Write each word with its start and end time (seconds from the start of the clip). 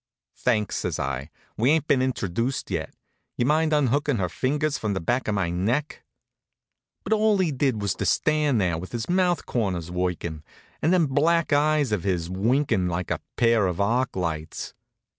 "Thanks," 0.37 0.77
says 0.77 0.97
I. 0.97 1.29
"We 1.57 1.69
ain't 1.69 1.85
been 1.85 2.01
introduced 2.01 2.71
yet. 2.71 2.89
Do 2.89 2.95
you 3.37 3.45
mind 3.45 3.71
unhookin' 3.71 4.17
her 4.17 4.29
fingers 4.29 4.79
from 4.79 4.95
the 4.95 4.99
back 4.99 5.27
of 5.27 5.35
my 5.35 5.51
neck?" 5.51 6.03
But 7.03 7.13
all 7.13 7.37
he 7.37 7.51
did 7.51 7.79
was 7.83 7.93
to 7.97 8.07
stand 8.07 8.59
there 8.59 8.79
with 8.79 8.93
his 8.93 9.07
mouth 9.07 9.45
corners 9.45 9.91
workin', 9.91 10.41
and 10.81 10.91
them 10.91 11.05
black 11.05 11.53
eyes 11.53 11.91
of 11.91 12.03
his 12.03 12.31
winkin' 12.31 12.87
like 12.87 13.11
a 13.11 13.21
pair 13.35 13.67
of 13.67 13.79
arc 13.79 14.15
lights. 14.15 14.73